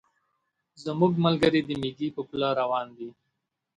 [0.83, 3.09] زموږ ملګري د مېږي په پله روان دي.